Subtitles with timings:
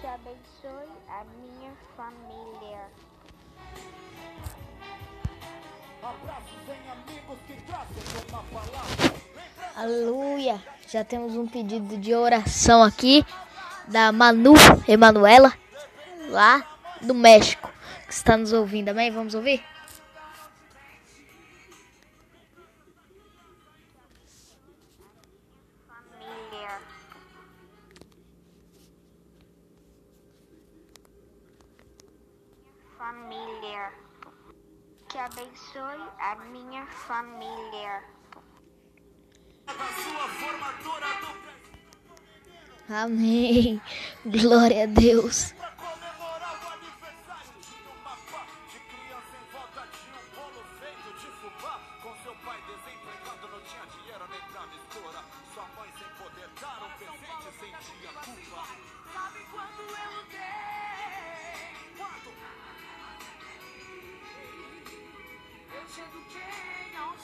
[0.00, 2.88] Que abençoe a minha família.
[6.02, 9.14] Abraços em amigos que trazem uma palavra.
[9.76, 10.62] Aleluia!
[10.88, 13.24] Já temos um pedido de oração aqui
[13.86, 14.54] da Manu
[14.86, 15.52] Emanuela,
[16.30, 16.66] lá
[17.02, 17.70] do México,
[18.06, 18.88] que está nos ouvindo.
[18.88, 19.10] Amém?
[19.10, 19.62] Vamos ouvir?
[33.08, 33.90] Família.
[35.08, 38.02] Que abençoe a minha família.
[39.64, 43.80] Da sua formatura do Amém.
[44.26, 45.54] Glória a Deus.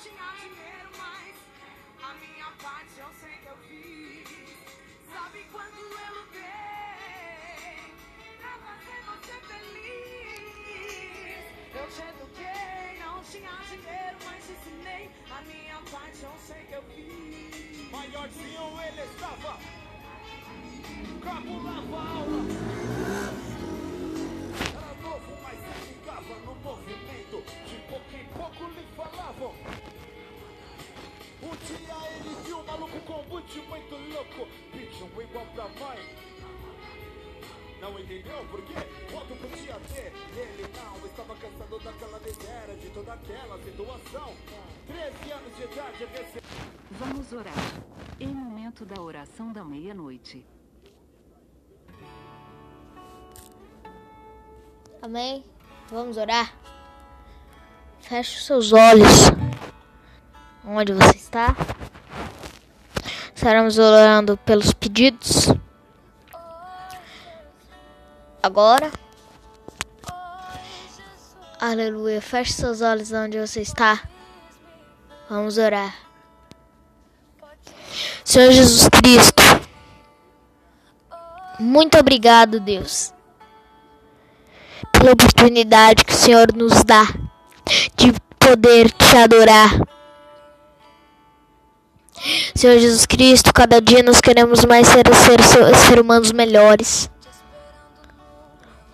[0.04, 1.34] Tinha dinheiro, mas
[2.02, 4.28] a minha parte eu sei que eu fiz.
[5.10, 6.42] Sabe quando eu lutei
[8.38, 11.44] pra fazer você feliz?
[11.74, 15.10] Eu te eduquei, não tinha dinheiro, mas te ensinei.
[15.30, 17.90] A minha parte eu sei que eu fiz.
[17.90, 19.58] Maiorzinho ele estava.
[21.22, 22.83] Cabulava aula.
[32.94, 34.48] Um boot muito louco.
[34.72, 35.98] Pediu um igual pra mãe.
[37.80, 38.74] Não entendeu por quê?
[39.12, 40.12] Quanto podia ter?
[40.36, 44.34] Ele não estava cansado daquela miséria, de toda aquela situação.
[44.86, 46.42] 13 anos de idade, recebeu.
[46.92, 47.54] Vamos orar.
[48.18, 50.46] Em momento da oração da meia-noite.
[55.02, 55.44] Amém?
[55.90, 56.54] Vamos orar?
[58.00, 59.30] Feche os seus olhos.
[60.64, 61.54] Onde você está?
[63.44, 65.52] Estaremos orando pelos pedidos.
[68.42, 68.90] Agora.
[71.60, 72.22] Aleluia.
[72.22, 74.00] Feche seus olhos onde você está.
[75.28, 75.94] Vamos orar.
[78.24, 79.42] Senhor Jesus Cristo.
[81.60, 83.12] Muito obrigado, Deus
[84.90, 87.06] pela oportunidade que o Senhor nos dá
[87.94, 89.93] de poder te adorar.
[92.54, 97.10] Senhor Jesus Cristo, cada dia nós queremos mais ser, ser, ser, ser humanos melhores.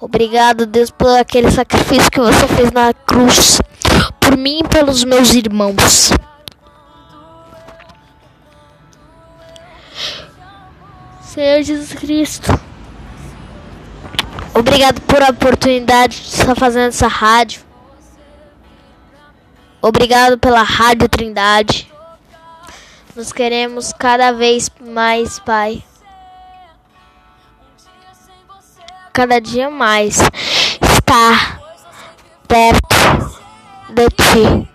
[0.01, 3.61] Obrigado, Deus, por aquele sacrifício que você fez na cruz,
[4.19, 6.11] por mim e pelos meus irmãos.
[11.23, 12.51] Senhor Jesus Cristo.
[14.53, 17.63] Obrigado por a oportunidade de estar fazendo essa rádio.
[19.81, 21.90] Obrigado pela Rádio Trindade.
[23.17, 25.83] Nós queremos cada vez mais, Pai.
[29.13, 30.19] Cada dia mais
[30.81, 31.61] estar
[32.47, 33.41] perto
[33.89, 34.69] de Ti.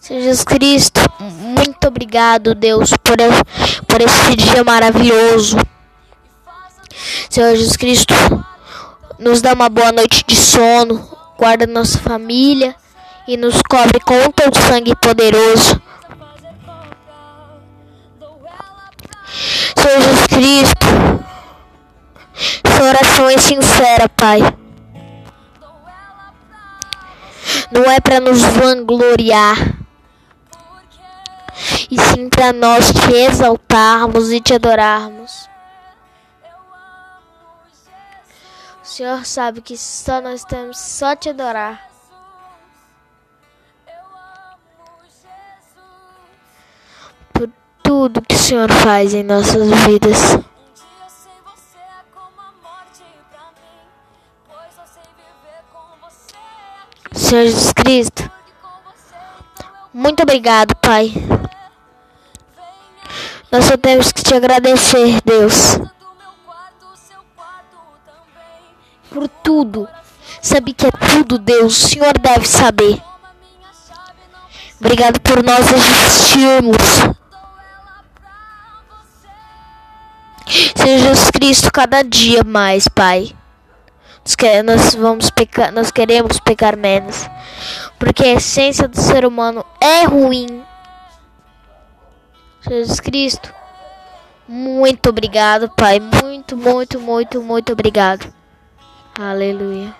[0.00, 3.16] Senhor Jesus Cristo, muito obrigado, Deus, por,
[3.86, 5.58] por esse dia maravilhoso.
[7.28, 8.14] Senhor Jesus Cristo,
[9.18, 11.06] nos dá uma boa noite de sono,
[11.36, 12.74] guarda nossa família
[13.28, 15.82] e nos cobre com o teu sangue poderoso.
[19.88, 20.86] Jesus Cristo,
[22.64, 24.40] essa oração é sincera, Pai.
[27.70, 29.56] Não é para nos vangloriar,
[31.88, 35.48] e sim para nós te exaltarmos e te adorarmos.
[38.82, 41.95] O Senhor sabe que só nós temos só te adorar.
[47.86, 50.18] tudo que o Senhor faz em nossas vidas.
[57.12, 58.30] Senhor Jesus Cristo,
[59.94, 61.12] muito obrigado, Pai.
[63.52, 65.78] Nós só temos que te agradecer, Deus,
[69.08, 69.88] por tudo.
[70.42, 71.84] Sabe que é tudo, Deus.
[71.84, 73.00] O Senhor deve saber.
[74.80, 77.15] Obrigado por nós existirmos.
[80.46, 83.34] Jesus Cristo, cada dia mais, Pai.
[84.64, 85.30] Nós, vamos
[85.72, 87.28] nós queremos pecar menos.
[87.98, 90.62] Porque a essência do ser humano é ruim.
[92.68, 93.52] Jesus Cristo,
[94.48, 96.00] muito obrigado, Pai.
[96.00, 98.32] Muito, muito, muito, muito obrigado.
[99.18, 99.94] Aleluia.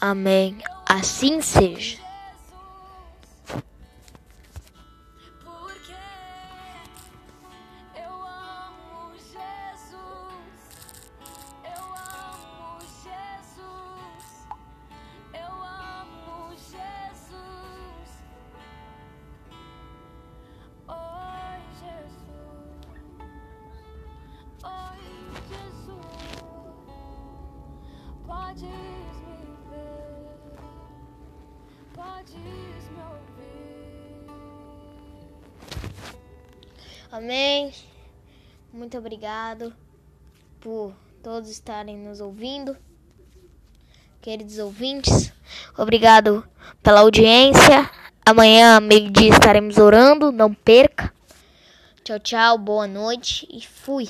[0.00, 0.58] Amém.
[0.86, 1.98] Assim seja.
[37.10, 37.72] Amém.
[38.72, 39.74] Muito obrigado
[40.60, 42.76] por todos estarem nos ouvindo.
[44.22, 45.32] Queridos ouvintes,
[45.76, 46.46] obrigado
[46.82, 47.90] pela audiência.
[48.24, 50.30] Amanhã, meio-dia, estaremos orando.
[50.30, 51.12] Não perca.
[52.04, 52.58] Tchau, tchau.
[52.58, 54.08] Boa noite e fui.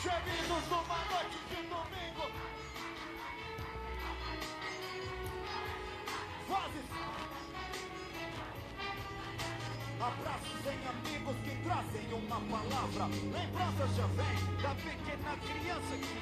[0.00, 2.30] Gemidos numa noite de domingo.
[6.46, 6.88] Vozes.
[10.00, 13.06] Abraços em amigos que trazem uma palavra.
[13.06, 16.18] Lembranças já vem da pequena criança que,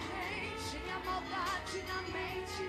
[0.71, 2.65] Tinha maldade na mente.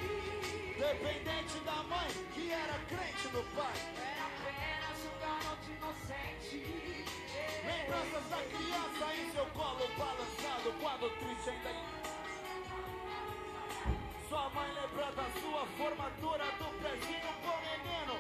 [0.78, 3.74] dependente da mãe, que era crente no pai.
[3.96, 7.27] Era apenas um garoto inocente.
[7.68, 11.72] Lembranças da criança em seu colo balançado quando triste ainda.
[14.30, 18.16] Sua mãe lembra da sua formatura do pezinho bom menino.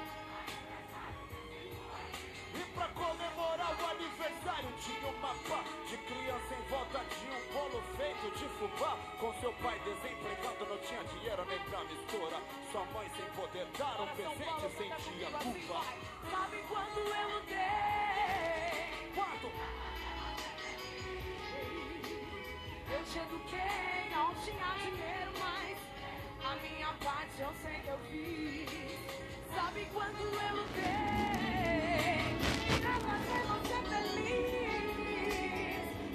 [2.55, 7.81] E pra comemorar o aniversário tinha uma pá de criança em volta de um bolo
[7.95, 8.97] feito de fubá.
[9.17, 12.37] Com seu pai desempregado não tinha dinheiro nem pra mistura.
[12.69, 15.85] Sua mãe sem poder dar um presente sentia culpa.
[16.29, 18.86] Sabe quando eu lutei?
[19.17, 19.25] Eu
[23.03, 25.75] te eduquei, não tinha dinheiro, mas
[26.45, 28.69] a minha parte eu sei que eu fiz.
[29.55, 30.83] Sabe quando eu lutei?
[32.79, 34.37] Pra fazer você feliz.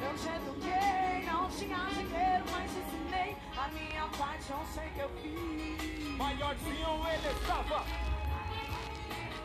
[0.00, 3.36] Eu te eduquei, não tinha dinheiro, mas te ensinei.
[3.56, 6.16] A minha parte eu sei que eu fiz.
[6.16, 7.84] Maiorzinho ele estava,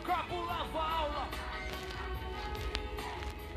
[0.06, 1.28] cabulava aula.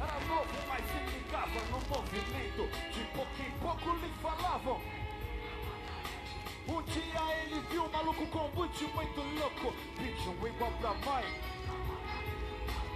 [0.02, 2.64] Era novo, mas se ligava no movimento.
[2.92, 4.82] De pouco em pouco lhe falavam.
[6.68, 9.74] Um dia ele viu um maluco com boot muito louco.
[9.98, 11.26] Pediu igual pra mãe.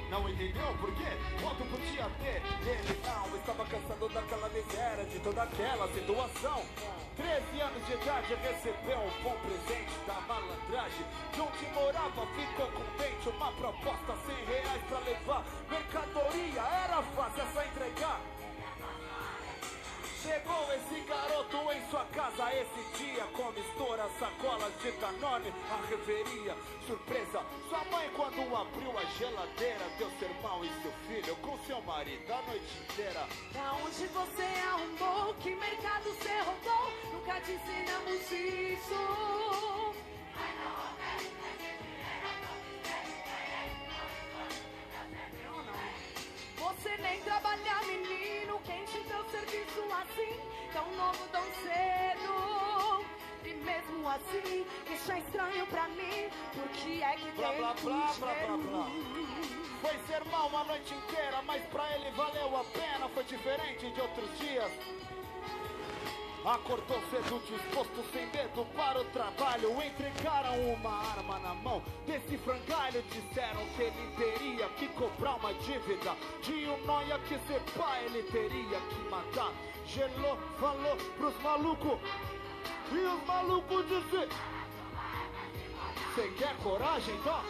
[0.10, 1.18] Não entendeu por quê?
[1.42, 2.42] Quanto podia ter?
[2.62, 6.64] Ele não estava cansado daquela miséria, de toda aquela situação.
[7.18, 11.06] 13 anos de idade recebeu um bom presente da malandragem.
[11.34, 15.44] De onde morava ficou contente, uma proposta 100 reais pra levar.
[15.70, 18.22] Mercadoria era fácil, é só entregar.
[20.26, 26.56] Chegou esse garoto em sua casa esse dia Com mistura, sacolas de Danone, a reveria
[26.88, 32.34] Surpresa, sua mãe quando abriu a geladeira Deu sermão e seu filho com seu marido
[32.34, 35.34] a noite inteira Pra onde você arrumou?
[35.36, 36.92] Que mercado você roubou?
[37.14, 38.96] Nunca te ensinamos isso.
[46.58, 48.15] Você nem trabalha, menino.
[48.66, 50.40] Quem te deu serviço assim?
[50.74, 53.06] Tão novo, tão cedo.
[53.46, 56.30] E mesmo assim, isso é estranho pra mim.
[56.54, 58.88] Porque é que Blá tem blá blá blá blá blá.
[59.82, 64.40] Foi sermão a noite inteira Mas pra ele valeu a pena Foi diferente de outros
[64.40, 64.72] dias
[66.46, 69.82] Acordou cedo, disposto, sem medo para o trabalho.
[69.82, 73.02] Entregaram uma arma na mão desse frangalho.
[73.10, 78.22] Disseram que ele teria que cobrar uma dívida de um noia que ser pai ele
[78.32, 79.52] teria que matar.
[79.88, 82.00] Gelou, falou pros malucos.
[82.92, 84.30] E os malucos dizem:
[86.14, 87.42] Você quer coragem, então?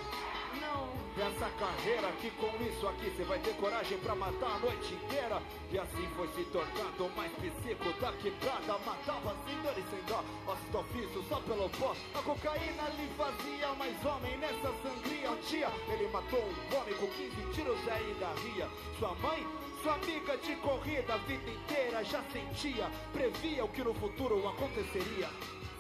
[1.17, 5.41] Essa carreira aqui com isso aqui Você vai ter coragem pra matar a noite inteira.
[5.72, 8.77] E assim foi se tornando mais psico da quebrada.
[8.86, 10.22] Matava sem dor e sem dó.
[10.45, 11.95] Ossos do ofício só pelo pó.
[12.13, 15.31] A cocaína lhe fazia mais homem Nessa sangria.
[15.31, 18.69] Um dia Ele matou um homem com 15 tiros e ainda ria
[19.00, 19.48] Sua mãe
[19.81, 25.29] sua amiga de corrida a vida inteira já sentia, previa o que no futuro aconteceria.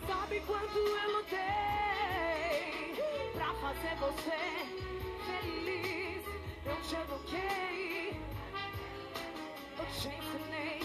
[0.05, 1.41] Sabe quanto eu lutei
[3.33, 4.74] pra fazer você
[5.27, 6.23] feliz?
[6.65, 8.19] Eu te eduquei,
[9.79, 10.81] eu te ensinei,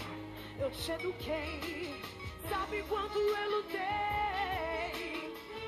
[0.58, 1.94] eu te eduquei.
[2.48, 3.78] Sabe quanto eu lutei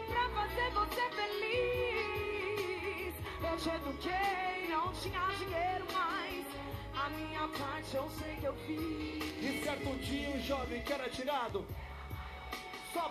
[0.09, 3.15] pra fazer você feliz?
[3.51, 6.47] Eu te eduquei, não tinha dinheiro mais.
[6.95, 9.23] A minha parte eu sei que eu fiz.
[9.43, 11.67] E certo dia um jovem que era tirado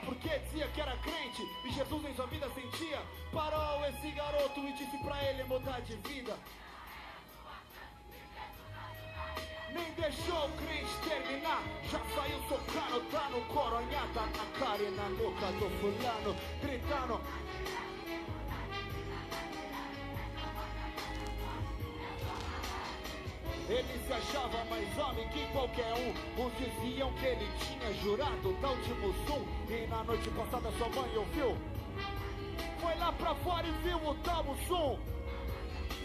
[0.05, 3.01] porque dizia que era crente E Jesus em sua vida sentia.
[3.31, 6.38] Parou esse garoto e disse pra ele mudar de vida.
[9.74, 11.63] Nem deixou o crente terminar.
[11.89, 17.22] Já saiu socando, tá no coronhada Na cara e na nuca do fulano Gritando
[23.71, 26.43] Ele se achava mais homem que qualquer um.
[26.43, 29.45] Uns diziam que ele tinha jurado dar último zoom.
[29.69, 31.57] E na noite passada sua mãe ouviu.
[32.81, 34.99] Foi lá pra fora e viu o tal som.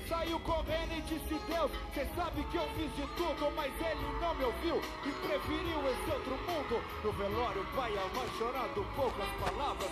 [0.08, 4.32] Saiu correndo e disse Deus, cê sabe que eu fiz de tudo, mas ele não
[4.36, 6.80] me ouviu e preferiu esse outro mundo.
[7.02, 9.90] No velório, pai e a mãe chorando poucas palavras